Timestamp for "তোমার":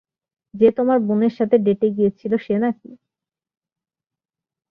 0.77-0.97